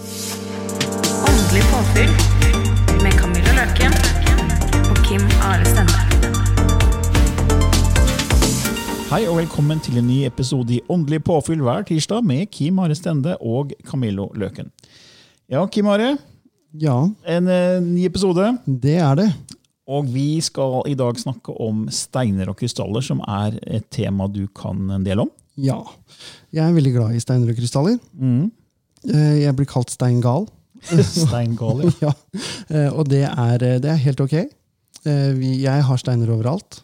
[0.00, 2.12] Åndelig påfyll
[3.02, 3.92] med Camilla Løken
[4.88, 5.98] og Kim Are Stende.
[9.10, 12.96] Hei og velkommen til en ny episode i Åndelig påfyll hver tirsdag med Kim Are
[12.96, 14.70] Stende og Camillo Løken.
[15.52, 16.14] Ja, Kim Are,
[16.80, 16.96] Ja,
[17.28, 18.54] en eh, ny episode.
[18.64, 19.28] det er det.
[19.90, 24.46] Og vi skal i dag snakke om steiner og krystaller, som er et tema du
[24.46, 25.30] kan en del om.
[25.58, 25.82] Ja.
[26.54, 27.98] Jeg er veldig glad i steiner og krystaller.
[28.22, 28.48] Eh,
[29.06, 30.48] Jeg blir kalt steingal.
[31.04, 32.12] steingal, ja.
[32.72, 32.88] ja.
[32.92, 34.36] Og det er, det er helt ok.
[35.06, 36.82] Eh, Jeg har steiner overalt.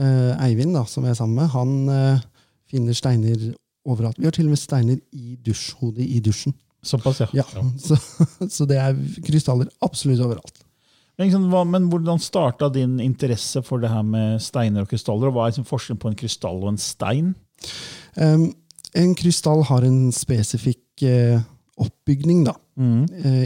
[0.00, 2.24] Eh, Eivind, da, som jeg er sammen med, han eh,
[2.70, 3.52] finner steiner
[3.86, 4.18] overalt.
[4.18, 6.54] Vi har til og med steiner i dusjhodet i dusjen.
[6.82, 7.28] Såpass, ja.
[7.32, 7.44] Ja,
[7.78, 7.98] Så,
[8.50, 10.64] så det er krystaller absolutt overalt.
[11.18, 15.28] Men, liksom, hva, men hvordan starta din interesse for det her med steiner og krystaller?
[15.28, 17.34] og Hva er liksom forskjellen på en krystall og en stein?
[18.16, 18.48] Um,
[18.98, 20.81] en krystall har en spesifikk eh,
[21.82, 23.00] oppbygning da, mm.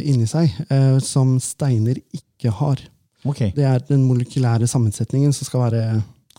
[0.05, 2.81] inni seg, eh, som steiner ikke har.
[3.27, 3.53] Okay.
[3.57, 5.83] Det er den molekylære sammensetningen som skal være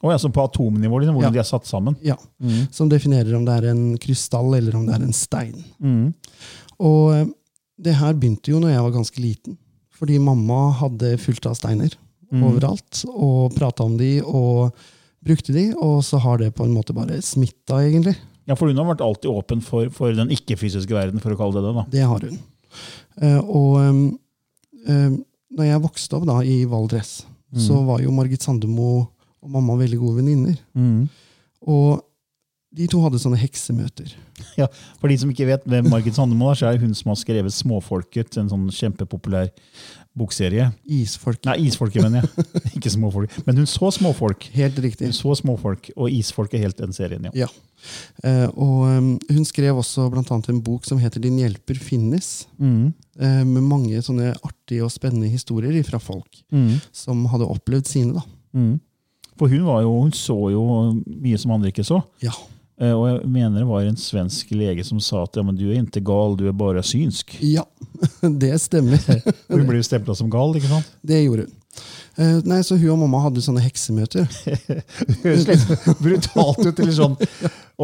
[0.04, 1.36] oh, ja, Så på atomnivå, liksom, hvordan Ja.
[1.36, 1.96] de er satt sammen?
[2.06, 2.16] ja,
[2.72, 5.64] som definerer om det er en krystall eller om det er en stein.
[5.80, 6.14] Mm.
[6.80, 7.26] Og eh,
[7.78, 9.58] det her begynte jo når jeg var ganske liten.
[9.98, 11.90] Fordi mamma hadde fullt av steiner
[12.32, 14.74] overalt, og prata om de og
[15.24, 18.16] brukte de, og så har det på en måte bare smitta, egentlig.
[18.48, 21.60] Ja, For hun har vært alltid åpen for, for den ikke-fysiske verden, for å kalle
[21.60, 21.74] det det.
[21.76, 21.86] da.
[21.98, 22.38] Det har hun.
[23.20, 24.02] Uh, og um,
[25.58, 27.20] når jeg vokste opp da i Valdres,
[27.58, 30.58] så var jo Margit Sandemo og mamma veldig gode venninner.
[31.68, 32.04] Og
[32.78, 34.12] de to hadde sånne heksemøter.
[34.60, 34.68] Ja,
[35.00, 37.56] For de som ikke vet hvem Margit Sandemo er, så er hun som har skrevet
[37.56, 39.50] 'Småfolket', en sånn kjempepopulær
[40.18, 40.68] bokserie.
[40.98, 41.44] Isfolk.
[41.48, 42.48] Nei, Isfolket, mener jeg.
[42.80, 43.34] ikke Småfolk.
[43.48, 44.48] Men hun så Småfolk.
[44.56, 45.08] Helt riktig.
[45.10, 47.34] Hun så Småfolk, og Isfolk er helt den serien, ja.
[47.46, 47.50] Ja.
[48.26, 52.48] Eh, og um, hun skrev også blant annet en bok som heter 'Din hjelper finnes'.
[53.20, 56.42] eh, med mange sånne artige og spennende historier fra folk
[56.92, 58.14] som hadde opplevd sine.
[58.14, 58.22] da.
[59.38, 60.64] For hun, var jo, hun så jo
[61.06, 62.02] mye som andre ikke så.
[62.24, 62.32] Ja,
[62.78, 65.80] Og jeg mener det var en svensk lege som sa at ja, men du er
[65.82, 67.38] ikke gal, du er bare synsk.
[67.42, 67.64] ja
[68.44, 69.02] det stemmer.
[69.50, 70.92] Hun ble stempla som gal, ikke sant?
[71.02, 71.56] Det gjorde hun.
[72.18, 74.26] Uh, nei, Så hun og mamma hadde sånne heksemøter.
[75.24, 75.66] Høres litt
[76.02, 76.80] brutalt ut.
[76.82, 77.14] eller sånn,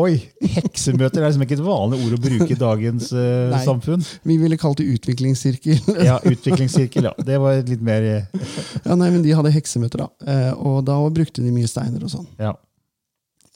[0.02, 0.16] Oi,
[0.56, 3.62] heksemøter er liksom ikke et vanlig ord å bruke i dagens uh, Nei.
[3.68, 4.02] samfunn.
[4.26, 5.78] Vi ville kalt det utviklingssirkel.
[6.02, 7.14] Ja, Utviklingssirkel, ja.
[7.22, 8.50] Det var litt mer eh,
[8.82, 10.10] ja, nei, men De hadde heksemøter, da.
[10.26, 12.30] Uh, og da brukte de mye steiner og sånn.
[12.42, 12.56] ja.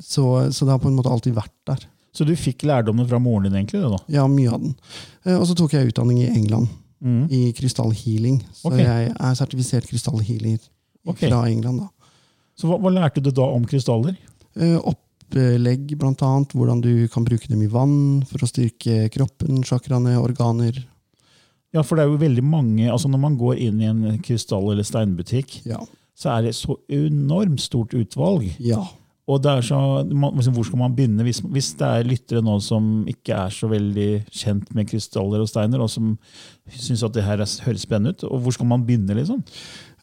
[0.02, 1.88] Så, så det har på en måte alltid vært der.
[2.18, 3.84] Så du fikk lærdommen fra moren din, egentlig?
[3.86, 4.00] da?
[4.10, 4.74] Ja, mye av den.
[5.26, 6.70] Eh, og så tok jeg utdanning i England,
[7.30, 8.40] i krystallhealing.
[8.58, 8.86] Så okay.
[8.86, 10.58] jeg er sertifisert krystallhealer
[11.06, 11.28] okay.
[11.28, 11.84] fra England.
[11.86, 12.14] da.
[12.58, 14.18] Så hva, hva lærte du da om krystaller?
[14.58, 16.56] Eh, opplegg, blant annet.
[16.58, 20.80] Hvordan du kan bruke dem i vann for å styrke kroppen, chakraene, organer.
[21.76, 24.72] Ja, for det er jo veldig mange, altså Når man går inn i en krystall-
[24.72, 25.84] eller steinbutikk, Ja.
[26.18, 28.56] så er det så enormt stort utvalg.
[28.58, 28.88] ja.
[29.28, 29.78] Og det er så,
[30.08, 33.52] man, liksom, Hvor skal man begynne hvis, hvis det er lyttere nå som ikke er
[33.52, 36.14] så veldig kjent med krystaller og steiner, og som
[36.72, 38.28] syns at det her er, høres spennende ut?
[38.30, 39.18] Og hvor skal man begynne?
[39.18, 39.44] liksom?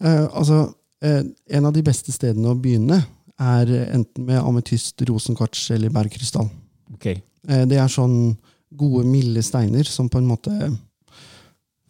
[0.05, 0.67] Eh, altså,
[1.05, 1.23] eh,
[1.57, 3.01] en av de beste stedene å begynne
[3.41, 6.51] er enten med ametyst, rosenkvarts eller bergkrystall.
[6.95, 7.23] Okay.
[7.49, 8.37] Eh, det er sånn
[8.77, 10.53] gode, milde steiner som på en måte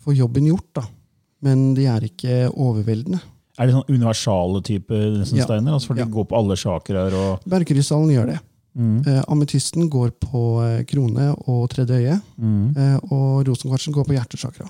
[0.05, 0.87] får jobben gjort, da.
[1.45, 3.21] Men de er ikke overveldende.
[3.59, 5.45] Er det sånn universale type Ja.
[5.45, 5.73] steiner?
[5.77, 6.05] Altså for Ja.
[6.05, 8.41] De går på alle chakraer og Bergkrystallen gjør det.
[8.77, 12.17] Eh, ametysten går på eh, krone og tredje øye,
[12.77, 14.67] eh, og rosenkvartsen går på hjertesakra.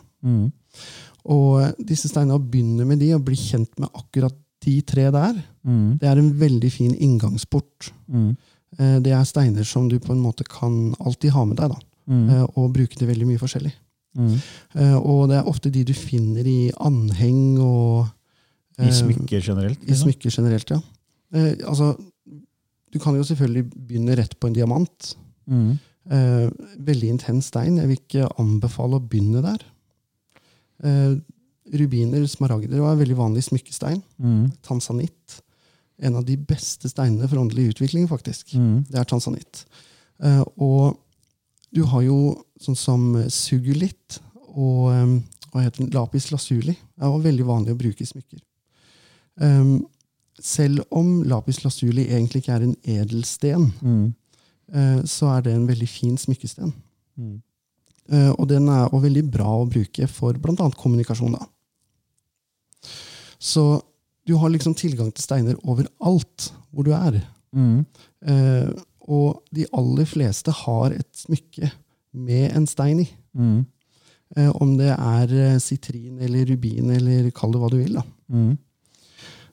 [1.24, 4.34] Og eh, disse steinene, å begynne med de og bli kjent med akkurat
[4.64, 5.34] de tre der,
[5.64, 7.90] det er en veldig fin inngangsport.
[8.78, 11.80] Eh, det er steiner som du på en måte kan alltid ha med deg, da.
[12.10, 13.72] Eh, og bruke til veldig mye forskjellig.
[14.16, 14.34] Mm.
[15.02, 18.06] Og det er ofte de du finner i anheng og
[18.80, 19.80] I eh, smykker generelt?
[19.82, 20.08] I liksom?
[20.08, 20.80] smykker generelt, ja.
[21.34, 21.92] Eh, altså,
[22.94, 25.14] du kan jo selvfølgelig begynne rett på en diamant.
[25.50, 25.76] Mm.
[26.14, 26.48] Eh,
[26.86, 27.78] veldig intens stein.
[27.80, 29.64] Jeg vil ikke anbefale å begynne der.
[30.84, 31.14] Eh,
[31.74, 34.02] rubiner, smaragder var veldig vanlig smykkestein.
[34.18, 34.52] Mm.
[34.66, 35.40] Tansanitt.
[36.02, 38.56] En av de beste steinene for åndelig utvikling, faktisk.
[38.58, 38.84] Mm.
[38.90, 39.64] Det er tansanitt.
[40.22, 40.98] Eh, og
[41.74, 42.18] du har jo
[42.62, 44.20] sånn som sugulitt
[44.54, 45.14] og eh,
[45.54, 45.92] hva heter den?
[45.94, 46.74] lapis lazuli.
[46.74, 48.42] Det var veldig vanlig å bruke i smykker.
[49.40, 49.86] Um,
[50.40, 54.14] selv om lapis lazuli egentlig ikke er en edelsten, Mm.
[54.74, 56.72] uh, så er det en veldig fin smykkesten.
[57.16, 57.42] Mm.
[58.12, 60.70] Uh, og den er også veldig bra å bruke for bl.a.
[60.76, 61.32] kommunikasjon.
[61.38, 61.46] Da.
[63.38, 63.80] Så
[64.26, 67.20] du har liksom tilgang til steiner overalt hvor du er.
[67.54, 67.84] Mm.
[68.26, 68.70] Uh,
[69.04, 71.70] og de aller fleste har et smykke
[72.14, 73.08] med en stein i.
[73.36, 73.64] Mm.
[74.34, 77.98] Om det er sitrin eller rubin eller kall det hva du vil.
[78.00, 78.02] Da.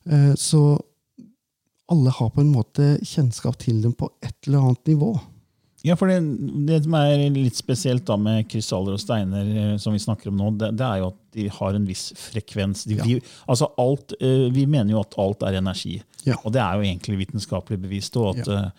[0.09, 0.79] Eh, så
[1.91, 5.11] alle har på en måte kjennskap til dem på et eller annet nivå.
[5.83, 6.19] Ja, for det,
[6.69, 10.37] det som er litt spesielt da med krystaller og steiner, eh, som vi snakker om
[10.37, 12.83] nå, det, det er jo at de har en viss frekvens.
[12.85, 13.07] De, Ja.
[13.07, 13.17] de,
[13.49, 16.35] altså alt, eh, vi mener jo at alt er energi, Ja.
[16.45, 18.15] og det er jo egentlig vitenskapelig bevist.
[18.21, 18.69] Og at eh,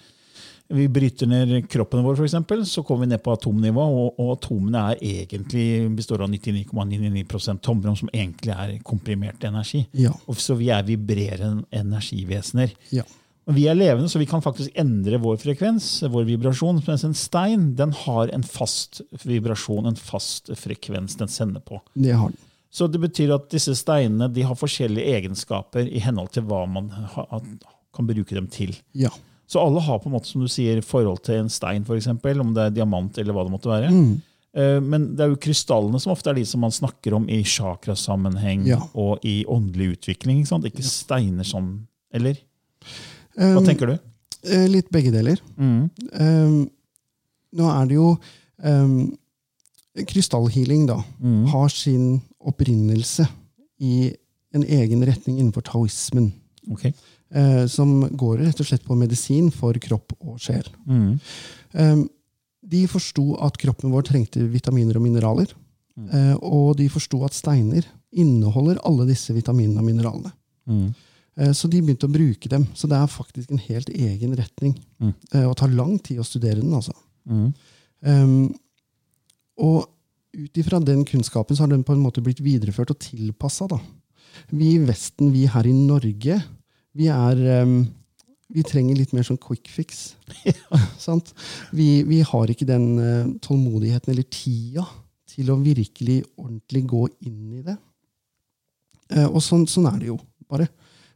[0.73, 4.85] vi bryter ned kroppen vår, eksempel, så kommer vi ned på atomnivå, og, og atomene
[4.99, 5.65] egentlig,
[5.97, 9.85] består av 99,99% tomrom, som egentlig er komprimert energi.
[9.97, 10.15] Ja.
[10.39, 12.73] Så vi er vibrerende energivesener.
[12.95, 13.05] Ja.
[13.53, 16.79] Vi er levende, så vi kan faktisk endre vår frekvens, vår vibrasjon.
[16.87, 21.81] Mens en stein den har en fast vibrasjon, en fast frekvens den sender på.
[21.95, 22.39] Det har den.
[22.73, 26.89] Så det betyr at disse steinene de har forskjellige egenskaper i henhold til hva man
[26.89, 27.27] ha,
[27.93, 28.73] kan bruke dem til.
[28.97, 29.11] Ja.
[29.53, 32.55] Så alle har på en måte, som du sier, forhold til en stein, eksempel, om
[32.57, 33.91] det er diamant eller hva det måtte være.
[33.93, 34.13] Mm.
[34.57, 37.43] Eh, Men det er jo krystallene som ofte er de som man snakker om i
[37.45, 38.79] chakrasammenheng Ja.
[38.95, 40.41] og i åndelig utvikling.
[40.41, 40.65] Ikke, sant?
[40.65, 42.37] ikke steiner som Eller?
[43.37, 43.99] Hva Um, tenker du?
[44.45, 45.39] eh, litt begge deler.
[45.57, 45.91] Mm.
[46.21, 46.71] Um,
[47.57, 48.19] nå er det jo
[48.65, 49.17] um,
[50.09, 51.47] Krystallhealing da, Mm.
[51.53, 53.27] har sin opprinnelse
[53.81, 54.15] i
[54.55, 56.33] en egen retning innenfor taoismen.
[56.71, 56.93] Ok.
[57.35, 60.67] Eh, som går rett og slett på medisin for kropp og sjel.
[60.87, 61.19] Mm.
[61.73, 62.05] Um,
[62.63, 65.55] de forsto at kroppen vår trengte vitaminer og mineraler.
[65.99, 66.09] Mm.
[66.09, 67.85] eh, og de forsto at steiner
[68.17, 70.33] inneholder alle disse vitaminene og mineralene.
[70.69, 70.87] Mm.
[71.37, 72.67] Eh, Så de begynte å bruke dem.
[72.75, 74.77] Så det er faktisk en helt egen retning.
[75.01, 75.15] Mm.
[75.35, 76.73] Eh, Og tar lang tid å studere den.
[76.73, 76.93] altså.
[77.29, 77.53] Mm.
[78.03, 78.55] Um,
[79.59, 79.89] og
[80.33, 83.69] ut ifra den kunnskapen så har den på en måte blitt videreført og tilpassa.
[84.51, 86.43] Vi i Vesten, vi her i Norge,
[86.99, 87.83] vi er um,
[88.53, 90.13] Vi trenger litt mer sånn quick fix.
[91.07, 91.33] sant?
[91.73, 94.85] Vi, vi har ikke den uh, tålmodigheten eller tida
[95.33, 97.79] til å virkelig ordentlig gå inn i det.
[99.13, 100.19] Uh, og sånn, sånn er det jo
[100.53, 100.69] bare.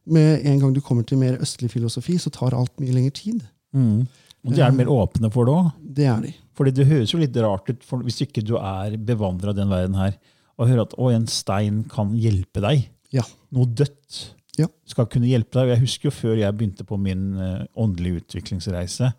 [0.09, 3.43] Med en gang du kommer til mer østlig filosofi, så tar alt mye lengre tid.
[3.77, 4.07] Mm.
[4.47, 5.71] Og de er mer åpne for det òg.
[5.99, 6.33] Det er de.
[6.57, 9.99] Fordi det høres jo litt rart ut for hvis ikke du er bevandra den verden
[9.99, 10.15] her,
[10.57, 12.87] og hører at å, en stein kan hjelpe deg.
[13.13, 13.27] Ja.
[13.55, 14.21] Noe dødt
[14.57, 14.67] Ja.
[14.89, 15.75] skal kunne hjelpe deg.
[15.75, 19.13] Jeg husker jo før jeg begynte på min eh, åndelige utviklingsreise,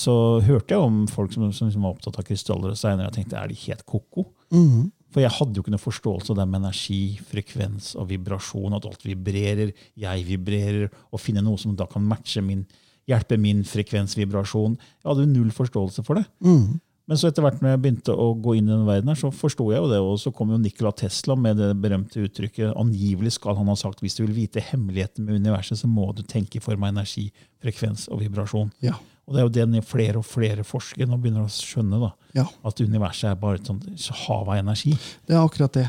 [0.00, 0.14] så
[0.46, 3.08] hørte jeg om folk som, som, som var opptatt av krystaller og steiner.
[3.08, 4.28] Jeg tenkte, er de helt ko-ko?
[4.54, 4.88] Mhm.
[5.10, 8.76] For jeg hadde jo ikke noe forståelse av det med energi, frekvens og vibrasjon.
[8.76, 12.62] At alt vibrerer, jeg vibrerer, og finne noe som da kan matche min,
[13.10, 14.76] hjelpe min frekvensvibrasjon.
[14.78, 16.28] Jeg hadde jo null forståelse for det.
[16.46, 16.78] Mhm.
[17.10, 19.32] Men så etter hvert når jeg begynte å gå inn i den verden, her, så
[19.34, 19.98] forsto jeg jo det.
[19.98, 24.04] Og så kom jo Nikola Tesla med det berømte uttrykket angivelig skal han ha sagt
[24.04, 27.26] hvis du vil vite hemmeligheten med universet, så må du tenke i form av energi,
[27.64, 28.70] frekvens og vibrasjon.
[28.86, 28.94] Ja.
[29.26, 31.98] Og det er jo det flere og flere forskere nå begynner å skjønne.
[31.98, 32.46] da, Ja.
[32.66, 33.84] At universet er bare et sånt
[34.26, 34.94] hav av energi.
[35.26, 35.88] Det er akkurat det.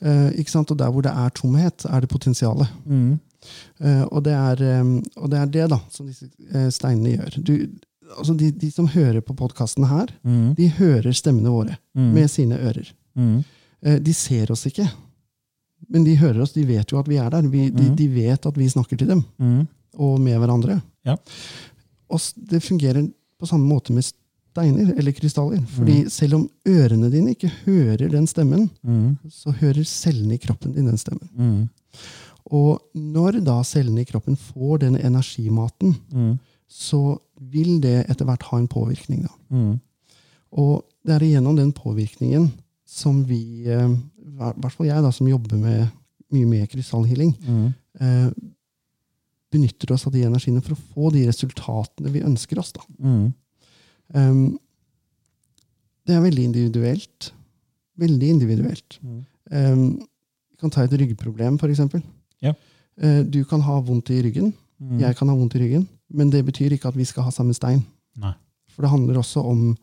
[0.00, 0.70] Eh, ikke sant?
[0.70, 2.70] Og der hvor det er tomhet, er det potensialet.
[3.80, 4.84] Eh, og, det er, eh,
[5.16, 7.38] og det er det da, som disse eh, steinene gjør.
[7.42, 7.54] Du,
[8.18, 10.54] altså de, de som hører på podkasten her, Mm.
[10.54, 12.12] de hører stemmene våre Mm.
[12.14, 12.92] med sine ører.
[13.16, 13.44] Mm.
[13.82, 14.88] Eh, de ser oss ikke,
[15.88, 16.52] men de hører oss.
[16.52, 17.42] De vet jo at vi er der.
[17.42, 17.96] Vi, de, Mhm.
[17.96, 19.66] de vet at vi snakker til dem, Mm.
[19.98, 20.80] og med hverandre.
[21.06, 21.16] Ja.
[22.10, 25.62] Og det fungerer på samme måte med steiner eller krystaller.
[25.66, 29.18] Fordi selv om ørene dine ikke hører den stemmen, Mm.
[29.30, 31.28] så hører cellene i kroppen din den stemmen.
[31.36, 31.68] Mm.
[32.52, 36.38] Og når da cellene i kroppen får den energimaten, Mm.
[36.70, 37.18] Så
[37.50, 39.24] vil det etter hvert ha en påvirkning.
[39.26, 39.32] Da.
[39.50, 39.72] Mm.
[40.60, 42.50] Og det er gjennom den påvirkningen
[42.90, 45.90] som vi, eh, i hvert fall jeg da, som jobber med,
[46.30, 47.74] mye med krystallhealing, Mm.
[48.00, 48.30] eh,
[49.50, 52.72] benytter oss av de energiene for å få de resultatene vi ønsker oss.
[52.72, 52.82] Da.
[53.02, 53.32] Mm.
[54.14, 54.58] Um,
[56.06, 57.32] det er veldig individuelt,
[58.00, 58.94] Veldig individuelt.
[59.04, 59.16] Mm.
[59.52, 59.80] Um,
[60.48, 61.82] vi kan ta et ryggproblem, f.eks.
[62.40, 62.54] Yeah.
[62.96, 64.54] Uh, du kan ha vondt i ryggen.
[64.80, 65.00] Mm.
[65.02, 65.84] Jeg kan ha vondt i ryggen.
[66.12, 67.84] Men det betyr ikke at vi skal ha samme stein.
[68.18, 68.32] Nei.
[68.70, 69.76] For det handler også om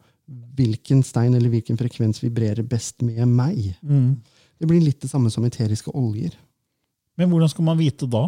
[0.57, 3.75] hvilken stein eller hvilken frekvens vibrerer best med meg.
[3.81, 4.17] Mm.
[4.59, 6.33] Det blir litt det samme som eteriske oljer.
[7.17, 8.25] Men hvordan skal man vite da?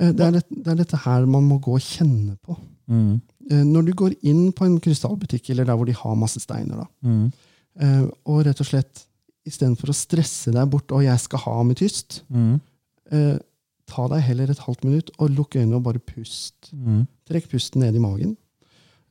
[0.00, 2.56] Eh, Det er, det, det er dette her man må gå og kjenne på.
[2.90, 3.20] Mm.
[3.50, 6.76] Eh, Når du går inn på en krystallbutikk, eller der hvor de har masse steiner,
[6.82, 7.32] da, Mm.
[7.80, 9.04] eh, og rett og slett
[9.46, 12.60] istedenfor å stresse deg bort og 'jeg skal ha ametyst', Mm.
[13.92, 16.70] Ta deg heller et halvt minutt og lukk øynene og bare pust.
[16.72, 17.04] Mm.
[17.28, 18.36] Trekk pusten ned i magen.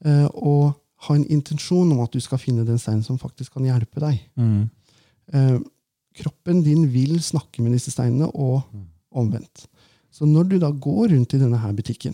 [0.05, 0.73] eh, Og
[1.07, 4.19] ha en intensjon om at du skal finne den steinen som faktisk kan hjelpe deg.
[4.38, 4.69] Mm.
[5.33, 5.59] Eh,
[6.21, 8.63] Kroppen din vil snakke med disse steinene, og
[9.15, 9.65] omvendt.
[10.11, 12.13] Så når du da går rundt i denne her butikken,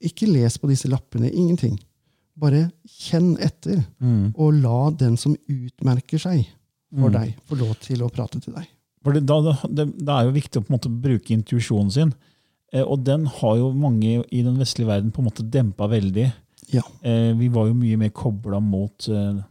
[0.00, 1.78] ikke les på disse lappene, ingenting.
[2.40, 4.32] Bare kjenn etter, Mm.
[4.36, 6.46] og la den som utmerker seg
[6.98, 7.12] for Mm.
[7.12, 8.66] deg, få lov til å prate til deg.
[9.04, 12.14] For det, da, det, det er jo viktig å på en måte bruke intuisjonen sin.
[12.72, 16.30] Eh, og den har jo mange i den vestlige verden på en måte dempa veldig.
[16.72, 16.84] Ja.
[17.04, 19.42] Eh, vi var jo mye mer kobla mot eh,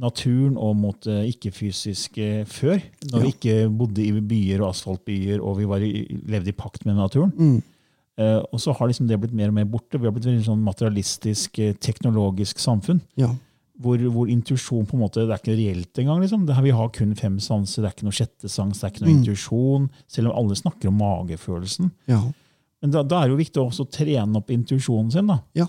[0.00, 2.80] naturen og mot det ikke-fysiske før.
[3.10, 6.86] Når vi ikke bodde i byer og asfaltbyer og vi var i, levde i pakt
[6.88, 7.34] med naturen.
[7.36, 7.60] Mm.
[8.20, 10.00] Eh, og så har liksom det blitt mer og mer borte.
[10.00, 13.00] Vi har blitt et sånn materialistisk, eh, teknologisk samfunn.
[13.20, 13.32] Ja.
[13.80, 16.20] Hvor, hvor intuisjon på en måte, det er ikke reelt engang.
[16.20, 16.44] Liksom.
[16.46, 18.90] Det her, vi har kun fem sanser, det er ikke noe sjette sans, det er
[18.92, 19.18] ikke noe Mm.
[19.22, 19.90] intuisjon.
[20.06, 21.90] Selv om alle snakker om magefølelsen.
[22.06, 22.20] ja.
[22.82, 25.26] Men da, da er det jo viktig også å trene opp intuisjonen sin.
[25.26, 25.40] da.
[25.54, 25.66] Ja.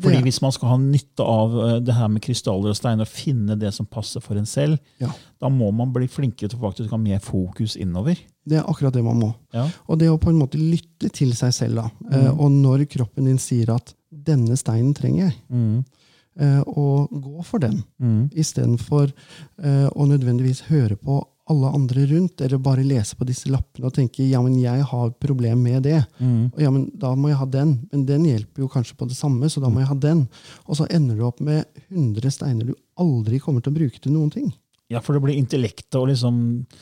[0.00, 3.08] Fordi Hvis man skal ha nytte av eh, det her med krystaller og steiner, og
[3.08, 5.08] finne det som passer for en selv, Ja.
[5.40, 8.18] da må man bli flinkere til å faktisk ha mer fokus innover.
[8.46, 9.34] Det er akkurat det man må.
[9.54, 9.68] Ja.
[9.88, 11.76] Og det å på en måte lytte til seg selv.
[11.76, 11.90] da.
[12.12, 12.40] Eh, Mm.
[12.40, 15.84] Og når kroppen din sier at 'denne steinen trenger jeg', Mm.
[16.40, 18.30] Eh, og gå for den, Mm.
[18.34, 19.12] istedenfor
[19.62, 23.92] eh, å nødvendigvis høre på alle andre rundt, eller bare lese på disse lappene og
[23.92, 26.06] tenke 'ja, men jeg har problem med det'.
[26.18, 26.52] Mm.
[26.54, 27.86] Og ja, men da må jeg ha den.
[27.92, 30.28] Men den hjelper jo kanskje på det samme, så da må jeg ha den.
[30.66, 34.12] Og så ender du opp med 100 steiner du aldri kommer til å bruke til
[34.12, 34.54] noen ting.
[34.88, 36.76] Ja, for det blir intellektet og liksom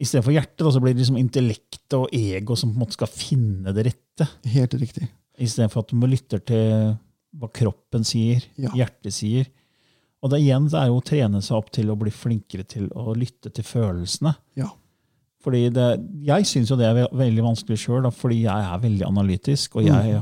[0.00, 3.10] Istedenfor hjertet, da, så blir det liksom intellektet og ego som på en måte skal
[3.12, 4.28] finne det rette.
[4.48, 5.08] Helt riktig.
[5.38, 6.96] Istedenfor at du må lytte til
[7.38, 8.70] hva kroppen sier, Ja.
[8.74, 9.46] hjertet sier.
[10.20, 12.90] Og det igjen det er jo å trene seg opp til å bli flinkere til
[12.92, 14.34] å lytte til følelsene.
[14.58, 14.68] Ja.
[15.40, 15.88] Fordi det,
[16.26, 19.76] Jeg syns jo det er veldig vanskelig sjøl, fordi jeg er veldig analytisk.
[19.76, 20.18] Og jeg,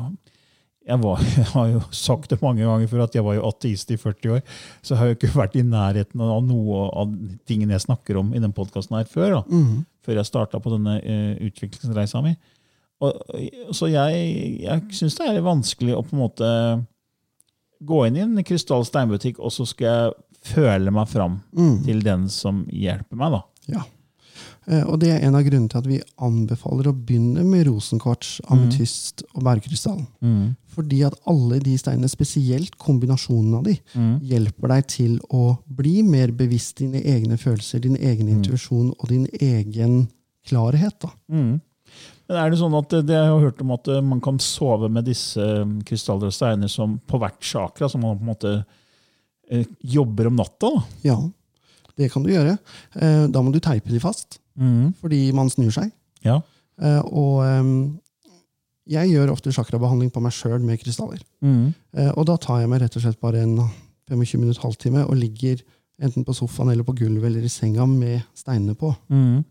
[0.87, 3.91] jeg, var, jeg har jo sagt det mange ganger før at jeg var jo ateist
[3.91, 4.45] i 40 år.
[4.83, 7.17] Så jeg har jo ikke vært i nærheten av noe av
[7.50, 9.41] tingene jeg snakker om i den podkasten her før.
[9.41, 9.83] da mm.
[10.07, 12.37] før jeg starta på denne uh, utviklingsreisa mi.
[13.03, 13.19] Og,
[13.75, 14.23] så jeg,
[14.62, 16.49] jeg syns det er vanskelig å på en måte
[17.85, 20.12] gå inn i en krystall steinbutikk, og så skal jeg
[20.54, 21.85] føle meg fram Mm.
[21.85, 23.32] til den som hjelper meg.
[23.32, 23.42] da.
[23.68, 23.82] Ja.
[24.68, 28.40] Eh, Og det er en av grunnene til at vi anbefaler å begynne med rosenkvarts,
[28.50, 30.06] ametyst og bergkrystall.
[30.68, 33.78] Fordi at alle de steinene, spesielt kombinasjonen av de,
[34.23, 39.26] hjelper deg til å bli mer bevisst dine egne følelser, din egen intuisjon og din
[39.40, 40.08] egen
[40.47, 41.00] klarhet.
[41.00, 41.08] Da.
[42.28, 42.35] Mm.
[42.35, 44.90] Men er det sånn at det, jeg har hørt om at eh, man kan sove
[44.92, 48.52] med disse eh, krystaller og steiner som på hvert chakra, som man på en måte
[49.50, 50.68] eh, jobber om natta?
[50.75, 50.82] da?
[51.08, 51.16] Ja,
[51.97, 52.58] det kan du gjøre.
[53.00, 54.40] Eh, Da må du teipe de fast,
[55.00, 55.90] fordi man snur seg.
[56.26, 56.40] Ja.
[56.82, 57.73] Eh, Og eh,
[58.88, 61.20] jeg gjør ofte chakrabehandling på meg sjøl med krystaller.
[61.97, 63.56] Eh, Og da tar jeg meg rett og slett bare en
[64.08, 65.61] 25 minutter, halvtime, og ligger
[66.00, 68.92] enten på sofaen eller på gulvet eller i senga med steinene på.
[69.11, 69.42] Eh,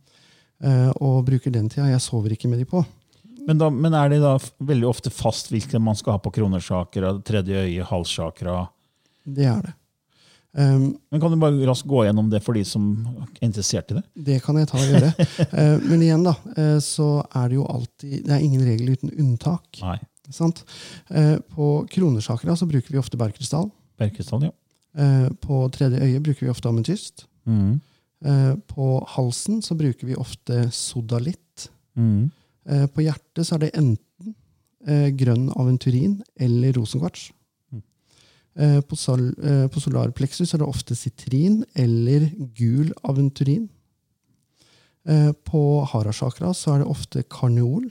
[0.98, 1.86] Og bruker den tida.
[1.92, 2.80] Jeg sover ikke med de på.
[3.48, 4.34] Men, da, men er det da
[4.68, 8.64] veldig ofte fast hvilken man skal ha på kronesjakra, tredje øye, halssjakra?
[9.24, 9.74] Det er det.
[10.58, 12.90] Um, Men Kan du bare raskt gå gjennom det for de som
[13.38, 14.04] er interessert i det?
[14.30, 15.12] det kan jeg ta og gjøre.
[15.54, 19.12] uh, Men igjen, da, uh, så er det jo alltid Det er ingen regel uten
[19.14, 19.82] unntak.
[19.84, 20.00] Nei.
[20.34, 20.64] Sant?
[21.14, 23.70] Uh, På kronesjakra så bruker vi ofte bergkrystall.
[24.02, 24.56] Bergkrystall, ja.
[24.98, 27.28] Eh, På tredje øye bruker vi ofte ametyst.
[27.46, 27.78] Mm.
[28.26, 31.70] Eh, På halsen så bruker vi ofte sodalitt.
[31.98, 32.30] Mm.
[32.70, 34.34] Eh, På hjertet så er det enten
[34.88, 37.30] eh, grønn aventurin eller rosenkvarts.
[37.74, 37.84] Mm.
[38.58, 39.30] Eh, På, sol,
[39.72, 43.70] på solarpleksus er det ofte sitrin eller gul aventurin.
[45.48, 47.86] På harasjakra så er det ofte karneol.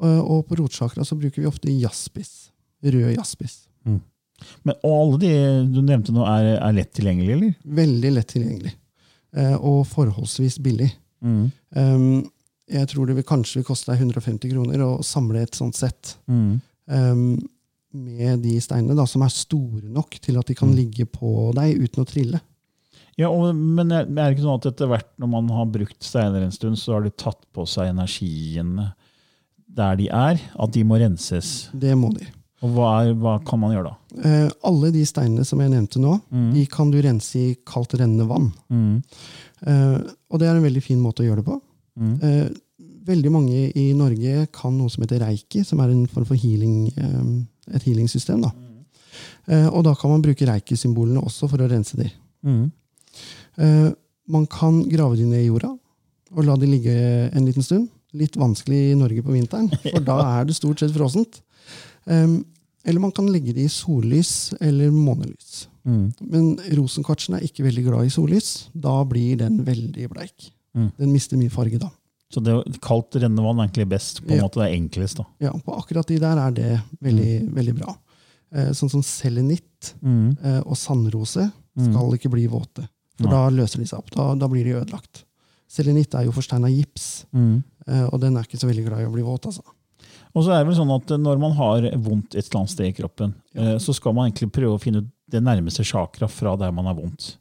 [0.00, 2.48] Og på rotsjakra så bruker vi ofte jaspis.
[2.80, 3.58] Rød jaspis.
[3.84, 5.32] Men alle de
[5.68, 7.54] du nevnte nå, er, er lett tilgjengelig, eller?
[7.82, 8.72] Veldig lett tilgjengelig.
[9.36, 10.92] Eh, Og forholdsvis billig.
[11.22, 11.50] Mm.
[11.76, 12.30] Um,
[12.68, 16.16] jeg tror det vil kanskje vil koste deg 150 kroner å samle et sånt sett.
[16.28, 16.60] Mm.
[16.88, 17.48] um,
[17.92, 20.76] med de steinene, da, som er store nok til at de kan Mm.
[20.76, 22.40] ligge på deg uten å trille.
[23.16, 26.42] Ja, og, Men er det ikke sånn at etter hvert når man har brukt steiner
[26.44, 28.92] en stund, så har de tatt på seg energien
[29.68, 30.38] der de er?
[30.58, 31.68] At de må renses?
[31.74, 32.26] Det må de.
[32.66, 34.22] Og hva, er, hva kan man gjøre da?
[34.28, 36.16] Eh, alle de steinene som jeg nevnte nå,
[36.56, 38.48] de kan du rense i kaldt rennende vann.
[39.62, 39.98] Eh,
[40.30, 41.60] og det er en veldig fin måte å gjøre det på.
[42.22, 42.48] Eh,
[43.08, 46.88] veldig mange i Norge kan noe som heter reiki, som er en form for healing,
[46.96, 48.42] eh, et healingsystem.
[48.42, 48.50] Da.
[49.48, 52.10] Eh, og da kan man bruke reiki-symbolene også for å rense de.
[53.58, 53.90] Eh,
[54.28, 55.70] man kan grave de ned i jorda
[56.36, 56.92] og la de ligge
[57.32, 57.88] en liten stund.
[58.18, 61.40] Litt vanskelig i Norge på vinteren, for da er det stort sett frossent.
[62.08, 62.38] Um,
[62.88, 65.66] eller man kan legge det i sollys eller månelys.
[65.88, 68.68] Men rosenkvartsen er ikke veldig glad i sollys.
[68.76, 70.50] Da blir den veldig bleik.
[70.74, 71.88] Den mister mye farge da.
[72.32, 74.20] Så det kaldt rennende vann er egentlig best?
[74.22, 74.42] på en Ja.
[74.44, 75.24] måte Det er enklest da.
[75.40, 77.94] Ja, på akkurat de der er det veldig, veldig bra.
[78.52, 82.88] Eh, sånn som selenitt eh, og sandrose skal ikke bli våte.
[83.18, 84.10] For da løser de seg opp.
[84.14, 85.24] Da, da blir de ødelagt.
[85.68, 89.12] Selenitt er jo forsteina gips, eh, og den er ikke så veldig glad i å
[89.12, 89.44] bli våt.
[89.46, 89.62] altså.
[90.38, 92.90] Og så er det vel sånn at når man har vondt et eller annet sted
[92.92, 93.74] i kroppen, ja.
[93.82, 96.94] så skal man egentlig prøve å finne ut det nærmeste chakra fra der man har
[96.96, 97.32] vondt.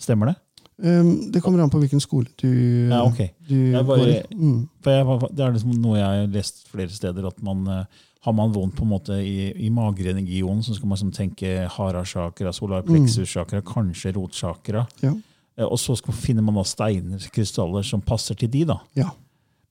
[0.00, 0.38] Stemmer det?
[0.82, 2.48] Um, det kommer an på hvilken skole du,
[2.90, 3.30] Ja, okay.
[3.46, 4.34] du Jeg bare- går i.
[4.34, 4.68] Mm.
[4.82, 7.84] Jeg, det er liksom noe jeg har lest flere steder, at man eh,
[8.26, 12.50] har man vondt på en måte i, i mageregionen, så skal man liksom tenke hara-chakra,
[12.50, 12.88] mm.
[12.88, 14.86] plexus-chakra, kanskje rotsjakra.
[15.04, 15.12] Ja.
[15.56, 18.64] Eh, Og så skal, finner man da steiner, krystaller, som passer til de.
[18.64, 18.80] da.
[18.98, 19.12] ja,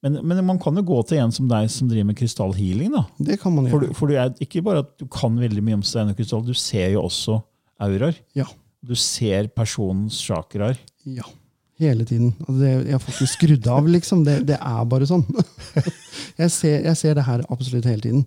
[0.03, 2.91] Men, men man kan jo gå til en som deg som driver med krystallhealing.
[2.91, 3.05] da.
[3.23, 3.93] det kan man For, gjøre.
[3.93, 6.43] du, for du er ikke bare at du kan veldig mye om stein og krystall,
[6.43, 7.39] du ser jo også
[7.83, 8.19] auraer.
[8.35, 8.45] Ja,
[8.83, 10.77] Du ser personens chakraer.
[11.07, 11.23] ja.
[11.81, 12.29] Hele tiden.
[12.45, 14.19] Altså det, jeg får ikke skrudd av, liksom.
[14.23, 15.23] Det, det er bare sånn.
[16.37, 18.21] jeg, ser, jeg ser det her absolutt hele tiden.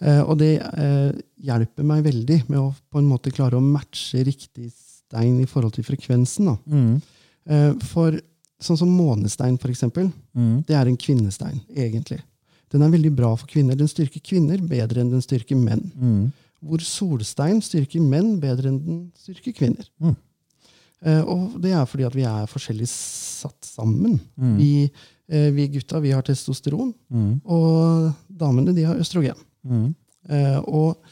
[0.00, 1.10] Eh, og det eh,
[1.44, 5.74] hjelper meg veldig med å på en måte klare å matche riktig stein i forhold
[5.76, 6.52] til frekvensen.
[6.52, 6.78] Da.
[7.50, 8.16] Eh, for
[8.62, 10.10] sånn som månestein, for eksempel,
[10.66, 12.20] det er en kvinnestein, egentlig.
[12.72, 13.76] Den er veldig bra for kvinner.
[13.76, 15.90] Den styrker kvinner bedre enn den styrker menn.
[16.62, 19.88] Hvor solstein styrker menn bedre enn den styrker kvinner.
[21.02, 24.20] Eh, og det er fordi at vi er forskjellig satt sammen.
[24.56, 24.90] Vi,
[25.28, 26.94] eh, vi gutta vi har testosteron,
[27.44, 29.36] og damene de har østrogen.
[30.30, 31.02] Eh, og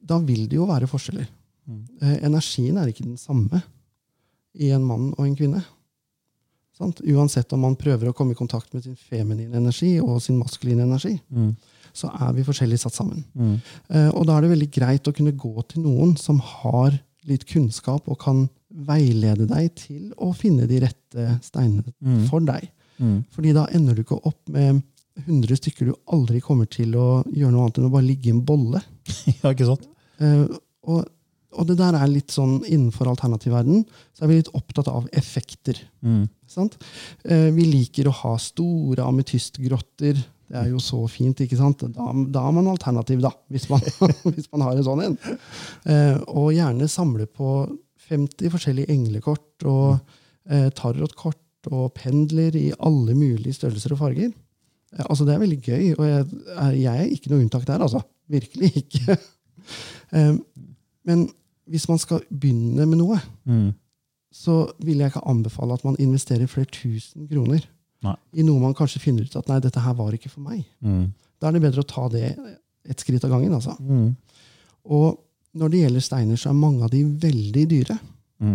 [0.00, 1.26] da vil det jo være forskjeller.
[2.00, 3.60] Eh, energien er ikke den samme
[4.54, 5.64] i en mann og en kvinne.
[6.76, 7.00] Sant?
[7.00, 10.84] Uansett om man prøver å komme i kontakt med sin feminine energi og sin maskuline
[10.84, 11.14] energi,
[11.96, 13.24] så er vi forskjellig satt sammen.
[13.88, 17.46] Eh, og da er det veldig greit å kunne gå til noen som har litt
[17.48, 21.94] kunnskap og kan veilede deg til å finne de rette steinene
[22.28, 22.68] for deg.
[23.32, 24.82] Fordi da ender du ikke opp med
[25.24, 28.34] 100 stykker du aldri kommer til å gjøre noe annet enn å bare ligge i
[28.34, 28.82] en bolle.
[29.40, 29.86] ja, ikke sant?
[30.20, 30.44] Eh,
[30.86, 31.06] og,
[31.56, 35.78] og det der er litt sånn innenfor alternativverden, så er vi litt opptatt av effekter.
[36.46, 36.76] Sant?
[37.24, 40.18] Eh, vi liker å ha store ametystgrotter.
[40.46, 41.82] Det er jo så fint, ikke sant?
[41.96, 43.82] Da, da er man alternativ, da, hvis man,
[44.34, 45.16] hvis man har en sånn en.
[45.90, 47.50] Eh, og gjerne samle på
[48.06, 49.96] 50 forskjellige englekort og
[50.48, 54.30] eh, tarotkort og pendler i alle mulige størrelser og farger.
[54.94, 57.82] Eh, altså Det er veldig gøy, og jeg, er- jeg er ikke noe unntak der,
[57.82, 58.04] altså.
[58.30, 59.16] Virkelig ikke.
[60.14, 60.36] Eh,
[61.10, 61.24] Men
[61.66, 63.18] hvis man skal begynne med noe,
[64.32, 67.64] så vil jeg ikke anbefale at man investerer flere tusen kroner
[68.04, 68.14] Nei.
[68.38, 70.64] i noe man kanskje finner ut at nei, dette her var ikke for meg.
[71.40, 72.34] Da er det bedre å ta det
[72.86, 73.54] et skritt av gangen.
[73.56, 73.74] altså.
[74.84, 75.16] Og
[75.56, 77.96] når det gjelder steiner, så er mange av de veldig dyre.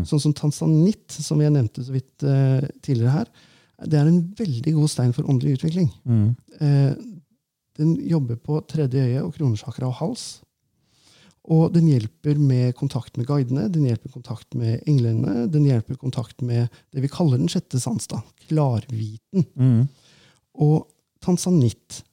[0.05, 3.31] Sånn som tanzanitt, som jeg nevnte så vidt uh, tidligere her.
[3.89, 5.89] Det er en veldig god stein for åndelig utvikling.
[6.61, 6.93] Uh,
[7.79, 10.25] den jobber på tredje øye og kronesjakra og hals.
[11.49, 16.43] Og den hjelper med kontakt med guidene, den hjelper kontakt med englene, den hjelper kontakt
[16.45, 19.47] med det vi kaller den sjette sans, da, klarviten.
[20.53, 20.85] Og
[21.23, 22.03] tanzanitt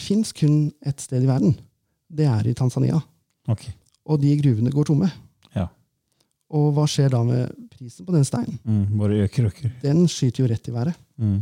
[0.00, 1.56] fins kun ett sted i verden.
[2.10, 3.00] Det er i Tanzania.
[3.48, 3.72] Okay.
[4.04, 5.08] Og de gruvene går tomme.
[5.54, 5.68] Ja.
[6.50, 8.58] Og hva skjer da med prisen på den steinen?
[8.64, 9.70] Mm, bare øker og øker.
[9.82, 10.98] Den skyter jo rett i været.
[11.16, 11.38] Mm.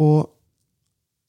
[0.00, 0.30] Og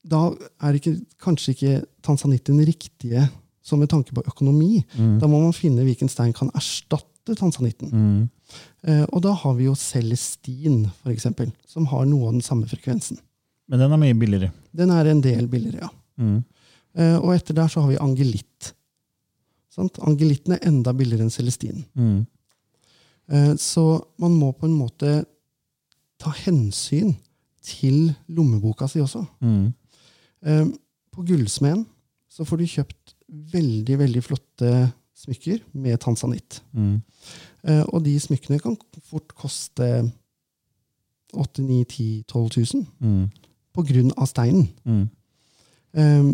[0.06, 0.30] da
[0.62, 1.74] er ikke, kanskje ikke
[2.06, 3.26] tanzanitt den riktige
[3.66, 4.84] som med tanke på økonomi.
[5.20, 7.90] Da må man finne hvilken stein kan erstatte tanzanitten.
[8.86, 13.18] Eh, og da har vi jo celestin, eksempel, som har noe av den samme frekvensen.
[13.68, 14.52] Men den er mye billigere.
[14.78, 15.90] Den er en del billigere, ja.
[16.96, 18.74] Eh, og etter der så har vi angelitt.
[19.74, 19.98] Sant?
[20.06, 21.82] Angelitten er enda billigere enn celestin.
[23.28, 25.26] Eh, så man må på en måte
[26.22, 27.16] ta hensyn
[27.66, 29.26] til lommeboka si også.
[30.46, 30.66] Eh,
[31.12, 31.86] På Gullsmeden
[32.30, 34.72] så får du kjøpt veldig veldig flotte
[35.16, 36.60] smykker med tanzanitt.
[36.76, 38.76] Eh, og de smykkene kan
[39.10, 39.88] fort koste
[41.36, 43.30] 8 9 10 12 000 Mm.
[43.76, 44.68] på grunn av steinen.
[44.86, 45.10] Mm.
[45.96, 46.34] Eh,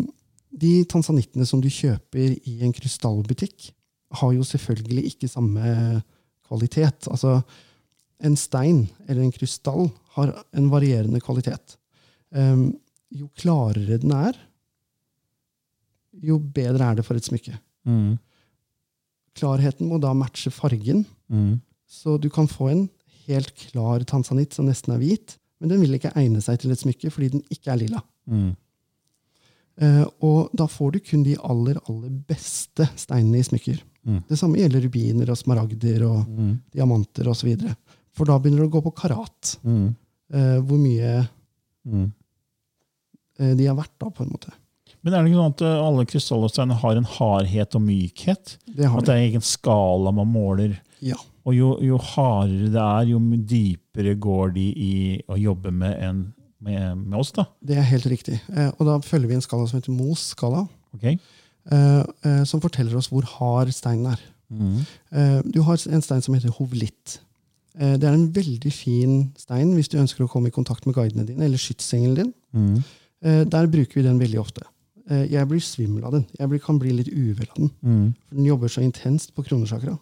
[0.52, 3.72] de tansanittene som du kjøper i en krystallbutikk,
[4.12, 6.02] har jo selvfølgelig ikke samme
[6.46, 7.08] kvalitet.
[7.08, 7.40] Altså,
[8.20, 11.78] en stein eller en krystall har en varierende kvalitet.
[12.34, 12.68] Eh,
[13.16, 14.36] jo klarere den er,
[16.20, 17.54] jo bedre er det for et smykke.
[17.88, 18.18] Mm.
[19.38, 21.60] Klarheten må da matche fargen, Mm.
[21.88, 22.90] så du kan få en
[23.26, 26.78] helt klar tansanitt som nesten er hvit, men den vil ikke egne seg til et
[26.82, 28.02] smykke fordi den ikke er lilla.
[28.26, 28.56] Mm.
[29.82, 33.80] Uh, og da får du kun de aller, aller beste steinene i smykker.
[34.04, 34.18] Mm.
[34.28, 36.60] Det samme gjelder rubiner og smaragder og Mm.
[36.74, 37.56] diamanter osv.
[38.12, 39.56] For da begynner det å gå på karat.
[39.64, 41.26] Eh, hvor mye
[43.38, 44.52] eh, de er verdt, da, på en måte.
[45.02, 48.56] Men er det ikke sånn at eh, alle krystallsteiner har en hardhet og mykhet?
[48.76, 50.76] Det har At det er en egen skala man måler?
[51.02, 51.16] Ja.
[51.44, 53.18] Og jo, jo hardere det er, jo
[53.50, 54.92] dypere går de i
[55.26, 56.20] å jobbe med, en,
[56.62, 57.48] med, med oss, da.
[57.66, 58.38] Det er helt riktig.
[58.54, 61.08] Eh, og da følger vi en skala som heter Mohs-skala, Ok?
[61.10, 64.22] eh, eh, som forteller oss hvor hard steinen er.
[64.52, 64.78] Mm.
[65.10, 67.18] Eh, Du har en stein som heter hovlitt.
[67.74, 70.94] Eh, Det er en veldig fin stein hvis du ønsker å komme i kontakt med
[70.94, 72.32] guidene dine, eller skytsengelen din.
[72.54, 72.84] Mm.
[73.24, 74.62] Eh, Der bruker vi den veldig ofte.
[75.10, 76.26] Eh, Jeg blir svimmel av den.
[76.38, 77.70] Jeg blir, kan bli litt uvel av den.
[77.82, 78.14] Mm.
[78.28, 79.98] For den jobber så intenst på kronesjakra.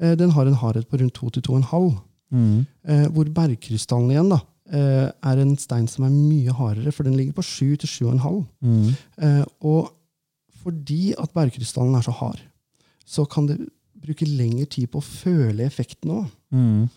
[0.00, 1.96] Eh, Den har en hardhet på rundt 2-2,5.
[2.32, 2.66] Mm.
[2.84, 7.32] Eh, Hvor bergkrystallen igjen da, er en stein som er mye hardere, for den ligger
[7.32, 8.46] på 7-7,5.
[8.60, 9.44] Mm.
[9.62, 9.92] Og
[10.62, 12.40] fordi at bergkrystallen er så hard,
[13.06, 13.60] så kan det
[13.94, 16.26] bruke lengre tid på å føle effekten òg.
[16.50, 16.88] Mm.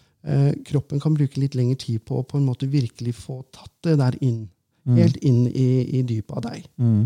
[0.66, 4.00] Kroppen kan bruke litt lengre tid på å på en måte virkelig få tatt det
[4.02, 4.48] der inn.
[4.88, 4.98] Mm.
[4.98, 6.66] Helt inn i, i dypet av deg.
[6.82, 7.04] Mm.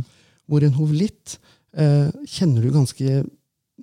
[0.53, 1.37] Hvor en hovlitt
[1.73, 3.23] eh, kjenner du ganske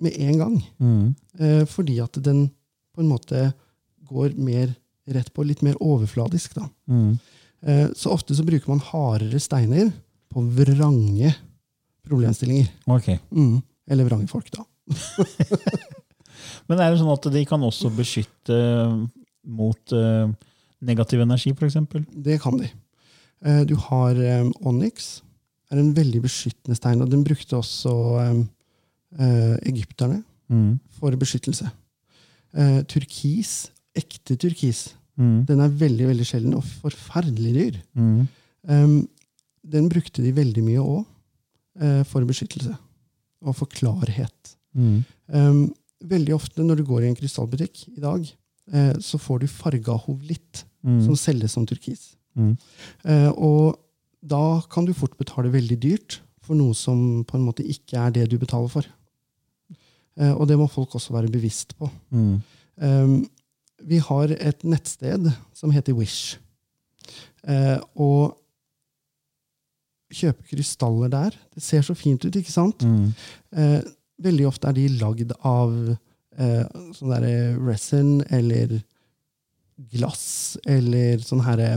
[0.01, 0.55] med en gang.
[0.79, 1.07] Mm.
[1.39, 2.45] Eh, fordi at den
[2.95, 3.49] på en måte
[4.07, 4.71] går mer
[5.11, 6.55] rett på, litt mer overfladisk.
[6.55, 6.67] Da.
[6.87, 7.17] Mm.
[7.67, 9.91] Eh, så ofte så bruker man hardere steiner
[10.31, 11.33] på vrange
[12.07, 12.69] problemstillinger.
[12.87, 13.19] Okay.
[13.35, 13.59] Mm.
[13.91, 14.63] Eller vrange folk, da.
[16.67, 18.57] Men er det sånn at de kan også beskytte
[19.41, 20.31] mot uh,
[20.85, 21.77] negativ energi, f.eks.?
[22.15, 22.69] Det kan de.
[23.45, 25.19] Eh, du har um, onyx.
[25.71, 28.41] Er en veldig beskyttende stein, og den brukte også eh,
[29.19, 30.79] eh, egypterne Mm.
[30.99, 31.69] for beskyttelse.
[32.53, 35.45] Eh, turkis, ekte turkis, Mm.
[35.45, 37.77] den er veldig veldig sjelden og forferdelig dyr.
[37.95, 38.27] Mm.
[38.67, 39.07] Um,
[39.69, 41.05] den brukte de veldig mye òg,
[41.81, 42.75] uh, for beskyttelse.
[43.43, 44.55] Og for klarhet.
[44.75, 45.03] Mm.
[45.33, 48.27] Um, veldig ofte når du går i en krystallbutikk i dag,
[48.73, 51.01] eh, så får du farga hovlitt, Mm.
[51.05, 52.15] som selges som turkis.
[52.35, 52.57] Mm.
[53.05, 53.77] Eh, og
[54.21, 58.13] da kan du fort betale veldig dyrt for noe som på en måte ikke er
[58.15, 58.87] det du betaler for.
[60.19, 61.89] Eh, og det må folk også være bevisst på.
[62.09, 62.35] Mm.
[62.81, 63.15] Um,
[63.87, 66.37] vi har et nettsted som heter Wish.
[67.47, 68.37] Eh, og
[70.11, 71.35] kjøpe krystaller der.
[71.55, 72.83] Det ser så fint ut, ikke sant?
[72.83, 73.13] Mm.
[73.57, 73.81] Eh,
[74.21, 75.75] veldig ofte er de lagd av
[76.95, 78.77] sånn derre resin eller
[79.91, 81.73] glass eller sånn herre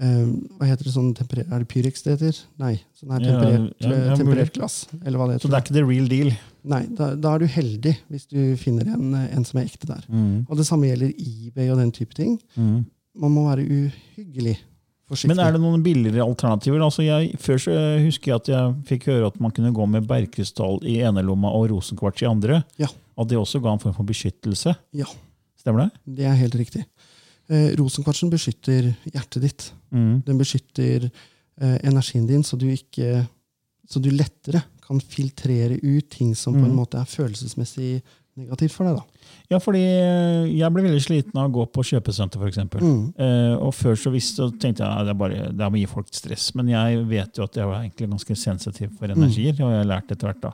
[0.00, 0.24] eh,
[0.58, 1.46] Hva heter det sånn temperer...
[1.50, 2.40] Er det Pyrex det heter?
[2.62, 2.74] Nei.
[2.98, 4.76] Sånn her Ja, temperert, ja, ja, temperert glass.
[5.04, 6.34] Eller hva det Så det er ikke the real deal?
[6.74, 10.04] Nei, da, da er du heldig hvis du finner en, en som er ekte der.
[10.08, 10.44] Mm.
[10.48, 12.38] Og det samme gjelder eBay og den type ting.
[12.56, 12.84] Mm.
[13.24, 14.56] Man må være uhyggelig
[15.10, 15.34] forsiktig.
[15.34, 16.82] Men er det noen billigere alternativer?
[16.84, 20.08] Altså jeg, før så husker jeg at jeg fikk høre at man kunne gå med
[20.10, 22.62] bergkrystall i ene lomma og rosenkvarts i andre.
[22.80, 22.90] Ja.
[23.20, 24.74] At det også ga en form for beskyttelse.
[24.96, 25.06] Ja,
[25.64, 26.16] Stemmer det?
[26.18, 26.82] det er helt riktig.
[27.52, 29.64] Eh, rosenkvartsen beskytter hjertet ditt.
[29.92, 30.22] Mm.
[30.26, 31.10] Den beskytter
[31.60, 33.26] eh, energien din, så du, ikke,
[33.88, 36.76] så du lettere kan filtrere ut ting som på en Mm.
[36.80, 38.02] måte er følelsesmessig
[38.36, 38.96] negativt for deg.
[38.96, 39.04] Da.
[39.52, 42.58] Ja, fordi eh, jeg ble veldig sliten av å gå på kjøpesenter, f.eks.
[42.80, 43.14] Mm.
[43.16, 45.86] Eh, og før så visste så tenkte jeg at det bare det er å gi
[45.86, 46.48] folk stress.
[46.58, 49.90] Men jeg vet jo at jeg var egentlig ganske sensitiv for energier, og jeg har
[49.92, 50.40] lært etter hvert.
[50.48, 50.52] da.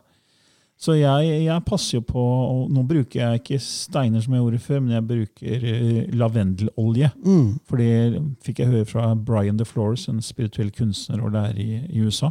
[0.81, 4.61] Så jeg, jeg passer jo på og Nå bruker jeg ikke steiner som jeg gjorde
[4.65, 7.11] før, men jeg bruker eh, lavendelolje.
[7.21, 7.51] Mm.
[7.69, 12.01] For det fikk jeg høre fra Brian DeFlores, en spirituell kunstner og lærer i, i
[12.07, 12.31] USA.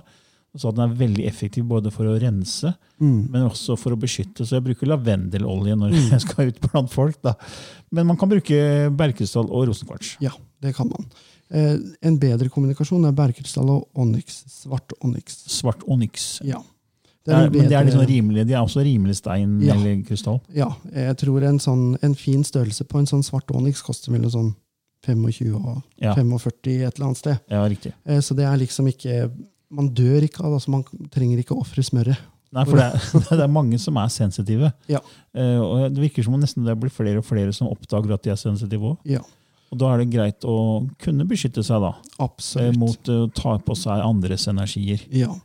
[0.50, 3.30] Han sa at den er veldig effektiv både for å rense, Mm.
[3.32, 4.44] men også for å beskytte.
[4.44, 7.16] Så jeg bruker lavendelolje når jeg skal ut blant folk.
[7.24, 7.36] da.
[7.96, 8.58] Men man kan bruke
[8.92, 10.18] berkestall og rosenkvarts.
[10.26, 11.06] Ja, det kan man.
[11.54, 14.42] Eh, en bedre kommunikasjon er berkestall og onyx.
[14.52, 15.38] Svart onyx.
[15.54, 16.42] Svart onyx.
[16.44, 16.60] Ja.
[17.30, 19.76] Det er, men det er liksom rimelig, de er også rimelig stein Ja.
[19.76, 20.40] eller krystall.
[20.56, 24.32] Ja, jeg tror en, sånn, en fin størrelse på en sånn svart onyx koster mellom
[24.34, 24.50] sånn
[25.06, 26.14] 25 og Ja.
[26.16, 27.40] 45 et eller annet sted.
[27.50, 27.94] Ja, riktig.
[28.06, 29.32] Eh, Så det er liksom ikke
[29.72, 30.54] Man dør ikke av.
[30.58, 32.18] Altså man trenger ikke å ofre smøret.
[32.52, 34.72] Nei, for det er, det er mange som er sensitive.
[34.90, 34.98] Ja.
[35.36, 38.24] Eh, og Det virker som om nesten det blir flere og flere som oppdager at
[38.26, 38.98] de er sensitive òg.
[39.06, 39.20] Ja,
[39.72, 42.78] Og da er det greit å kunne beskytte seg da, eh, absolutt.
[42.82, 45.06] mot eh, å ta på seg andres energier.
[45.14, 45.36] Ja.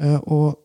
[0.00, 0.56] Eh, og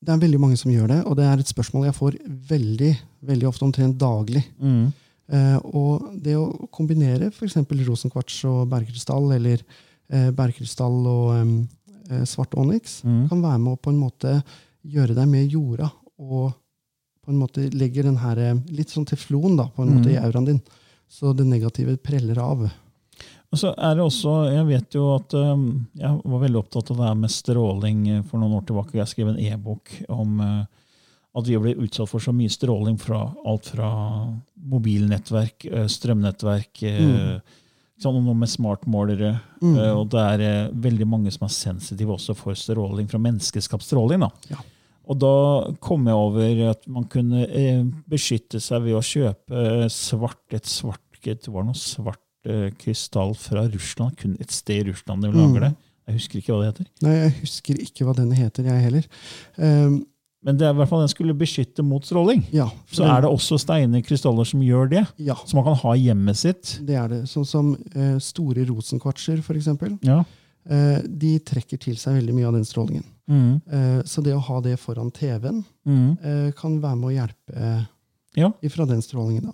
[0.00, 2.14] det er veldig mange som gjør det, og det er et spørsmål jeg får
[2.48, 2.90] veldig,
[3.28, 4.42] veldig ofte, omtrent daglig.
[4.58, 4.86] Mm.
[5.30, 7.58] Eh, og det å kombinere f.eks.
[7.86, 9.60] rosenkvarts og bergkrystall, eller
[10.10, 11.28] eh, bergkrystall og
[12.10, 13.28] eh, svart onyx, Mm.
[13.28, 14.42] kan være med å på en måte
[14.82, 16.52] gjøre deg mer jorda, og
[17.22, 18.40] på en måte legger den her
[18.72, 20.14] litt sånn teflon da, på en måte Mm.
[20.16, 20.60] i auraen din.
[21.10, 22.70] Så det negative preller av.
[23.50, 25.64] Og så er det også, Jeg vet jo at um,
[25.98, 28.98] jeg var veldig opptatt av det her med stråling eh, for noen år tilbake.
[29.00, 30.60] Jeg skrev en e-bok om eh,
[31.40, 33.90] at vi blir utsatt for så mye stråling fra alt fra
[34.70, 37.40] mobilnettverk, eh, strømnettverk Mm.
[38.00, 39.34] sånn noe med smartmålere.
[39.60, 39.74] Mm.
[39.98, 44.24] Og det er veldig mange som er sensitive også for stråling fra menneskeskapt stråling.
[44.24, 44.30] da.
[44.48, 44.62] Ja.
[45.10, 45.34] Og da
[45.84, 47.44] kom jeg over at man kunne
[48.08, 52.22] beskytte seg ved å kjøpe svart, et svart det var noe svart
[52.78, 54.16] krystall fra Russland.
[54.16, 55.60] Kun et sted i Russland de lager Mm.
[55.60, 55.76] det.
[56.08, 56.86] Jeg husker ikke hva det heter.
[57.02, 59.04] Nei, jeg husker ikke hva den heter, jeg heller.
[59.58, 60.06] Um,
[60.42, 62.46] Men det er i hvert fall den skulle beskytte mot stråling.
[62.50, 65.06] ja, Så er det også steiner, krystaller, som gjør det.
[65.18, 66.78] Ja, Som man kan ha i hjemmet sitt.
[66.82, 67.22] det er det.
[67.28, 69.98] Sånn som uh, store rosenkvartser, eksempel.
[70.02, 70.24] Ja.
[70.70, 73.04] Uh, de trekker til seg veldig mye av den strålingen.
[73.28, 73.60] Mm.
[73.70, 76.18] Uh, så det å ha det foran TV-en Mm.
[76.24, 77.84] eh, kan være med å hjelpe eh,
[78.36, 78.50] Ja.
[78.62, 79.42] ifra den strålingen.
[79.44, 79.52] Da.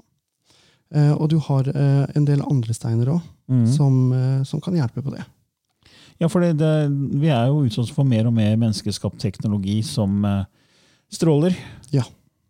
[0.95, 3.67] Eh, og du har eh, en del andre steiner òg, Mm.
[3.71, 5.25] som, eh, som kan hjelpe på det.
[6.19, 10.25] Ja, for det, det, vi er jo utsatt for mer og mer menneskeskapt teknologi som
[11.13, 11.55] stråler.
[11.93, 12.03] Ja.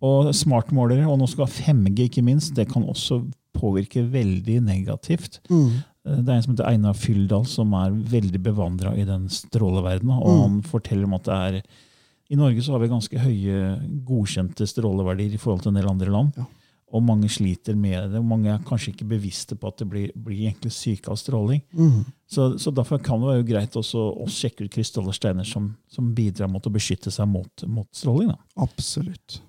[0.05, 3.23] Og smartmålere, og nå skal 5G ikke minst, det kan også
[3.57, 5.41] påvirke veldig negativt.
[5.51, 5.83] Mm.
[6.07, 10.17] Det er en som heter Einar Fyldal, som er veldig bevandra i den stråleverdenen.
[10.23, 10.41] Og Mm.
[10.43, 11.63] han forteller om at det er
[12.29, 16.11] I Norge så har vi ganske høye godkjente stråleverdier i forhold til en del andre
[16.11, 16.33] land.
[16.37, 16.45] Ja.
[16.95, 18.21] Og mange sliter med det.
[18.21, 21.65] og Mange er kanskje ikke bevisste på at det blir, blir egentlig syke av stråling.
[21.75, 22.05] Mm.
[22.31, 25.73] Så, så derfor kan det være greit også å sjekke ut krystaller og steiner som,
[25.91, 28.31] som bidrar mot å beskytte seg mot, mot stråling.
[28.31, 28.39] Da.
[28.69, 29.41] Absolutt.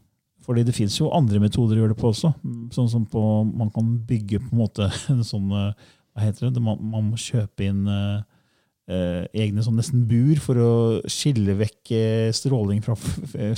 [0.48, 2.32] Fordi det fins jo andre metoder å gjøre det på også.
[2.74, 6.64] Sånn som på, man kan bygge på en måte en sånn eh, Hva heter det?
[6.64, 8.22] Man, man må kjøpe inn eh,
[8.90, 10.72] eh, egne sånn nesten bur for å
[11.06, 12.96] skille vekk eh, stråling fra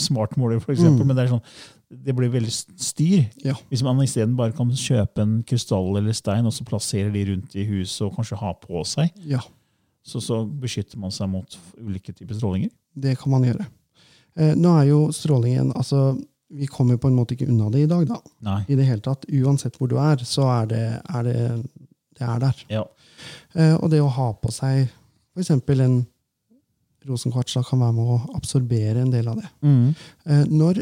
[0.09, 0.83] smartmåler, f.eks.
[0.83, 1.03] Mm.
[1.05, 1.45] Men det er sånn
[1.89, 3.23] det blir veldig styr.
[3.43, 3.55] Ja.
[3.71, 7.55] Hvis man isteden bare kan kjøpe en krystall eller stein og så plassere de rundt
[7.57, 9.41] i huset og kanskje ha på seg, Ja,
[10.05, 12.69] så, så beskytter man seg mot ulike typer strålinger.
[12.95, 13.65] det kan man gjøre.
[14.37, 16.13] Eh, nå er jo strålingen altså,
[16.49, 18.15] Vi kommer på en måte ikke unna det i dag, da.
[18.45, 18.59] Nei.
[18.69, 19.25] I det hele tatt.
[19.29, 21.35] Uansett hvor du er, så er det, er det,
[22.17, 22.63] det er der.
[22.73, 22.85] Ja.
[23.53, 24.87] Eh, og det å ha på seg
[25.35, 25.51] f.eks.
[25.51, 25.99] en
[27.09, 29.49] rosenkvarts da, kan være med å absorbere en del av det.
[29.65, 29.91] Mm.
[30.25, 30.81] Eh, når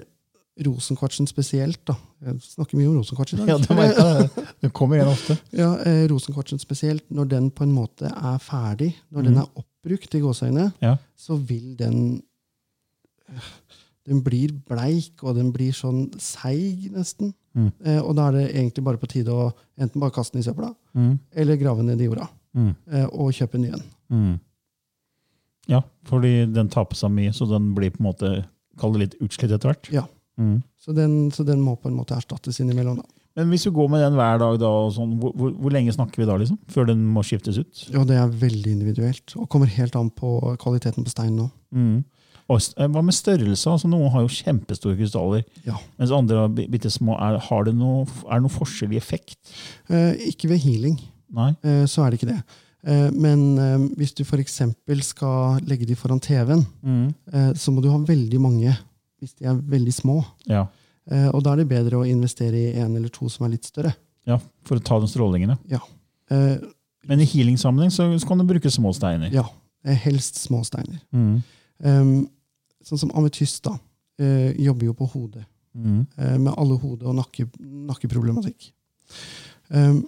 [0.65, 1.93] rosenkvartsen spesielt da,
[2.25, 3.47] Jeg snakker mye om rosenkvarts i dag.
[3.47, 4.45] Ja, det, jeg.
[4.61, 5.37] det kommer igjen ofte.
[5.61, 9.41] Ja, eh, Rosenkvartsen spesielt, når den på en måte er ferdig, når den Mhm.
[9.43, 10.95] er oppbrukt i gåseøynene, Ja.
[11.15, 12.23] så vil den
[14.07, 17.33] Den blir bleik, og den blir sånn seig, nesten.
[17.53, 17.73] Mm.
[17.83, 20.45] Eh, og da er det egentlig bare på tide å enten bare kaste den i
[20.47, 21.19] søpla, Mm.
[21.35, 22.29] eller grave ned i jorda.
[22.55, 22.75] Mm.
[22.89, 23.83] Eh, og kjøpe en ny en.
[24.09, 24.39] Mm.
[25.67, 28.45] Ja, fordi den taper seg mye, så den blir på en måte
[28.79, 29.91] Kall det litt utslitt etter hvert.
[29.91, 30.03] Ja.
[30.37, 30.57] Mm.
[30.79, 32.97] Så den, så den må på en måte erstattes innimellom.
[33.01, 33.03] da.
[33.37, 36.17] Men hvis du går med den hver dag, da, sånn, hvor, hvor, hvor lenge snakker
[36.23, 36.37] vi da?
[36.41, 36.57] liksom?
[36.73, 37.83] Før den må skiftes ut?
[37.97, 41.49] Og det er veldig individuelt, og kommer helt an på kvaliteten på steinen nå.
[41.75, 41.97] Mm.
[42.49, 43.67] Eh, hva med størrelse?
[43.69, 45.75] Altså, noen har jo kjempestore krystaller, Ja.
[45.99, 47.17] mens andre har bi- bitte små.
[47.19, 49.35] Er, har det noe, er det noe forskjell i effekt?
[49.89, 50.97] Eh, ikke ved healing.
[51.37, 52.41] Eh, så er det ikke det.
[52.87, 54.61] Eh, Men eh, hvis du f.eks.
[55.03, 57.13] skal legge de foran TV-en, Mm.
[57.33, 58.77] eh, så må du ha veldig mange
[59.19, 60.19] hvis de er veldig små.
[60.47, 60.65] Ja.
[61.09, 63.65] Eh, Og da er det bedre å investere i en eller to som er litt
[63.65, 63.95] større.
[64.27, 65.57] ja, for å ta den strålingen.
[65.69, 65.79] Ja.
[66.29, 66.57] Eh,
[67.07, 69.29] Men i healing-sammenheng så, så kan du bruke små steiner.
[69.31, 69.45] Ja,
[69.85, 70.99] eh, helst små steiner.
[71.13, 71.43] Mm.
[71.83, 72.29] Um,
[72.83, 73.73] Sånn som ametyst da,
[74.19, 76.07] eh, jobber jo på hodet, Mm.
[76.17, 78.71] eh, med alle hode- og nakke, nakkeproblematikk.
[79.69, 80.07] Um,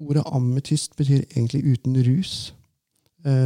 [0.00, 2.52] Ordet ametyst betyr egentlig uten rus.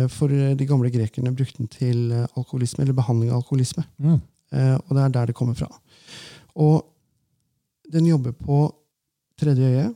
[0.09, 3.83] For de gamle grekerne brukte den til alkoholisme, eller behandling av alkoholisme.
[4.01, 4.21] Mm.
[4.55, 5.69] Eh, Og det er der det kommer fra.
[6.55, 6.85] Og
[7.93, 8.59] den jobber på
[9.41, 9.89] tredje øye,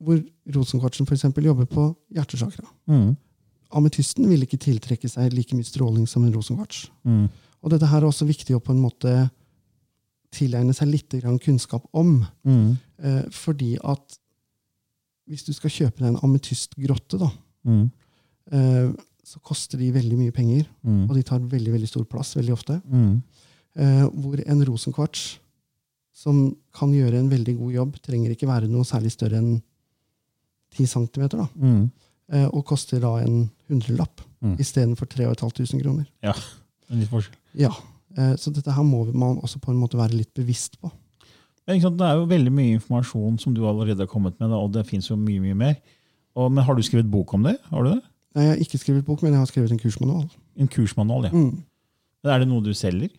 [0.00, 0.20] hvor
[0.56, 1.82] rosenkvartsen eksempel jobber på
[2.16, 2.64] hjertesakra.
[2.88, 3.16] Mm.
[3.76, 6.86] Ametysten vil ikke tiltrekke seg like mye stråling som en rosenkvarts.
[7.04, 7.26] Mm.
[7.60, 9.12] Og dette her er også viktig å på en måte
[10.32, 12.22] tilegne seg litt grann kunnskap om.
[12.48, 12.78] Mm.
[13.02, 14.16] Eh, fordi at
[15.30, 17.30] hvis du skal kjøpe deg en ametystgrotte, da,
[17.64, 17.90] Mm.
[18.52, 18.92] eh,
[19.30, 20.64] så koster de veldig mye penger.
[20.82, 21.04] Mm.
[21.08, 22.80] Og de tar veldig veldig stor plass veldig ofte.
[22.90, 23.12] Mm.
[23.78, 25.38] Eh, hvor en rosenkvarts
[26.20, 26.40] som
[26.76, 29.60] kan gjøre en veldig god jobb, trenger ikke være noe særlig større enn
[30.76, 31.90] 10 cm, da, Mm.
[32.32, 34.56] eh, og koster da en hundrelapp Mm.
[34.58, 36.06] istedenfor 3500 kroner.
[36.22, 36.32] Ja,
[36.90, 37.34] en litt forskjell.
[37.54, 37.70] Ja,
[38.16, 40.90] eh, Så dette her må man også på en måte være litt bevisst på.
[41.66, 44.72] Men, det er jo veldig mye informasjon som du allerede har kommet med, da, og
[44.72, 45.76] det fins jo mye mye mer.
[46.36, 47.56] Og, men Har du skrevet bok om det?
[47.70, 48.02] Har du det?
[48.34, 50.26] Nei, Jeg har ikke skrevet bok, men jeg har skrevet en kursmanual.
[50.56, 51.30] En kursmanual, ja.
[51.34, 51.62] Mm.
[52.30, 53.10] Er det noe du selger?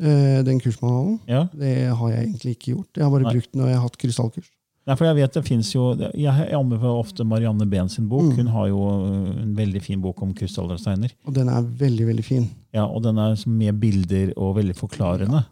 [0.00, 1.44] Eh, Den kursmanualen Ja.
[1.54, 2.88] det har jeg egentlig ikke gjort.
[2.96, 3.32] Jeg har bare Nei.
[3.34, 4.50] brukt den når jeg har hatt krystallkurs.
[4.88, 5.82] Nei, for Jeg vet det finnes jo,
[6.16, 8.22] jeg anbefaler ofte Marianne Behn sin bok.
[8.32, 8.36] Mm.
[8.36, 10.78] Hun har jo øh, en veldig fin bok om krystaller
[11.26, 12.48] og den er veldig, veldig fin.
[12.72, 15.44] Ja, og den er med bilder og veldig forklarende.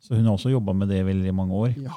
[0.00, 1.74] Så hun har også jobba med det i veldig mange år.
[1.82, 1.96] Ja.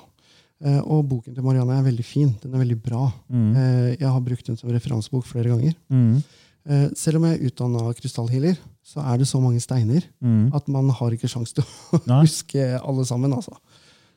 [0.66, 2.36] Eh, Og boken til Marianne er veldig fin.
[2.42, 3.12] Den er veldig bra.
[3.32, 3.56] Mm.
[3.56, 5.76] Eh, Jeg har brukt den som referansebok flere ganger.
[5.92, 6.24] Mm.
[6.70, 10.52] Eh, Selv om jeg er utdanna krystallhealer, så er det så mange steiner Mm.
[10.54, 12.22] at man har ikke sjanse til å Nei.
[12.26, 13.34] huske alle sammen.
[13.34, 13.56] altså.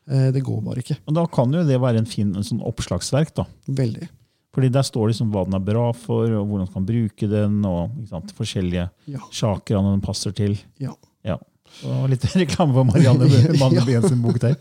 [0.08, 0.98] Eh, Det går bare ikke.
[1.08, 3.34] Og Da kan jo det være en fin en sånn oppslagsverk.
[3.34, 3.44] da.
[3.68, 4.08] Veldig.
[4.54, 7.64] Fordi Der står liksom hva den er bra for, og hvordan du kan bruke den,
[7.64, 9.18] og sant, forskjellige Ja.
[9.30, 10.58] sjakraene den passer til.
[10.78, 10.92] Ja.
[11.24, 11.38] Ja.
[11.86, 13.24] Og litt reklame for Marianne
[13.58, 14.56] Manne sin bok der.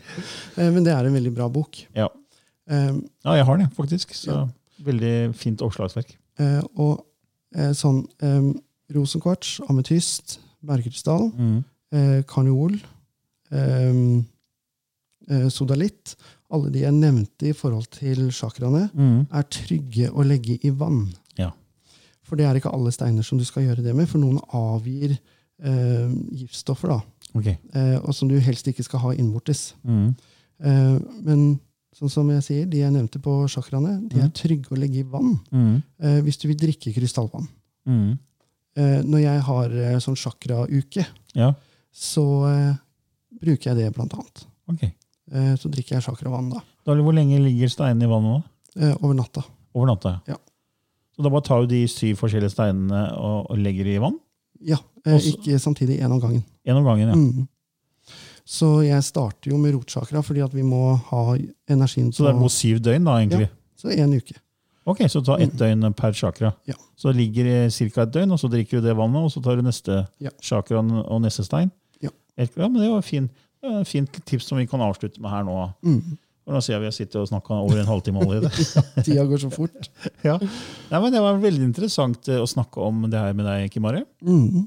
[0.58, 1.76] Eh, Men det er en veldig bra bok.
[1.94, 2.08] Ja.
[2.70, 4.14] Ja, jeg har den, faktisk.
[4.16, 4.50] Så.
[4.82, 6.14] Veldig fint oppslagsverk.
[6.78, 7.04] Og
[7.54, 8.52] sånn eh,
[8.96, 11.64] rosenkvarts, ametyst, bergkrystall, Mm.
[11.92, 12.76] eh, karneol,
[13.52, 14.24] eh,
[15.30, 16.16] eh, sodalitt
[16.52, 19.26] Alle de jeg nevnte i forhold til chakraene, Mm.
[19.32, 21.14] er trygge å legge i vann.
[21.38, 21.52] Ja.
[22.24, 25.18] For det er ikke alle steiner som du skal gjøre det med, for noen avgir
[25.64, 27.00] eh, giftstoffer, da,
[27.36, 27.56] okay.
[27.74, 29.76] eh, og som du helst ikke skal ha innvortes.
[29.86, 30.16] Mm.
[30.60, 31.60] Eh, men
[31.96, 34.34] sånn som jeg sier, de jeg nevnte på chakraene, de er Mm.
[34.34, 35.84] trygge å legge i vann Mm.
[36.00, 37.48] eh, hvis du vil drikke krystallvann.
[37.88, 38.18] Mm.
[38.78, 41.54] Eh, når jeg har eh, sånn chakrauke, Ja,
[41.94, 42.76] så eh,
[43.42, 44.46] bruker jeg det blant annet.
[44.70, 44.94] Okay.
[45.32, 48.44] Eh, så drikker jeg chakravann da, Da, hvor lenge ligger steinene i vannet nå?
[48.82, 49.44] eh, over natta.
[49.76, 50.22] Over natta?
[50.28, 50.36] Ja.
[51.16, 54.18] Så da bare tar du de syv forskjellige steinene og, og legger i vann?
[54.64, 56.44] Ja, Også- ikke samtidig, én om gangen.
[56.66, 57.16] En om gangen, ja.
[57.16, 57.48] Mm.
[58.46, 61.24] Så jeg starter jo med rotchakra, fordi at vi må ha
[61.70, 63.50] energien Så det er mot syv døgn, da, egentlig?
[63.50, 64.38] Ja, Så én uke.
[64.90, 66.54] Ok, så ta ett døgn per chakra.
[66.66, 66.74] Ja.
[66.98, 68.02] Så det ligger ca.
[68.02, 70.30] et døgn, og så drikker du det vannet, og så tar du neste Ja.
[70.42, 71.72] chakra og neste stein?
[72.02, 72.10] Ja.
[72.38, 73.30] Ja, men det var fin,
[73.64, 75.74] et fint tips som vi kan avslutte med her nå.
[75.86, 76.18] Mm.
[76.48, 78.50] Og nå ser jeg vi har sittet og snakka over en halvtime allerede.
[79.06, 79.90] Tida går så fort.
[80.26, 80.40] ja.
[80.42, 84.02] Nei, men Det var veldig interessant eh, å snakke om det her med deg, Kimari.
[84.26, 84.66] Mm.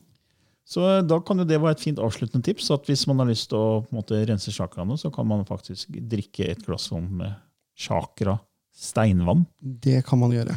[0.66, 2.70] Så eh, da kan jo det være et fint avsluttende tips.
[2.72, 6.48] at Hvis man har lyst til å måte, rense chakraene, så kan man faktisk drikke
[6.50, 7.34] et glass vann med
[7.76, 8.38] chakra
[8.74, 9.44] steinvann.
[9.60, 10.56] Det kan man gjøre.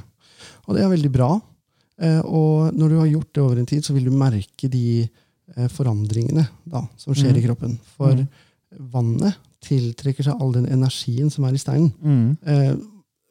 [0.67, 1.31] Og det er veldig bra.
[1.99, 4.83] Eh, og når du har gjort det over en tid, så vil du merke de
[5.55, 7.37] eh, forandringene da, som skjer Mm.
[7.39, 7.77] i kroppen.
[7.97, 8.27] For Mm.
[8.91, 11.91] vannet tiltrekker seg all den energien som er i steinen.
[12.03, 12.37] Mm.
[12.45, 12.75] Eh,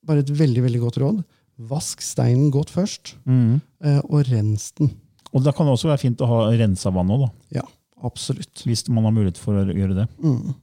[0.05, 1.25] bare et veldig veldig godt råd.
[1.59, 3.61] Vask steinen godt først, Mm.
[3.85, 4.91] eh, og rens den.
[5.37, 7.61] Og da kan det også være fint å ha rensa vann òg, da.
[7.61, 7.66] Ja,
[8.09, 8.64] absolutt.
[8.64, 10.09] Hvis man har mulighet for å gjøre det.
[10.25, 10.55] Mm.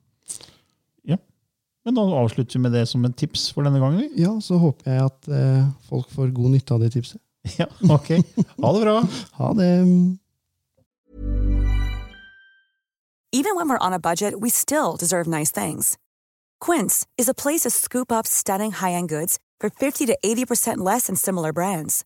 [1.84, 4.08] Men da avslutter vi med det som et tips for denne gangen.
[4.16, 7.22] Ja, så håper jeg at eh, folk får god nytte av det tipset.
[7.60, 8.16] Ja, ok.
[8.64, 9.00] Ha det bra.
[9.40, 9.72] Ha det!
[13.36, 15.98] Even when we're on a budget, we still deserve nice things.
[16.62, 21.08] Quince is a place to scoop up stunning high-end goods for 50 to 80% less
[21.08, 22.06] than similar brands.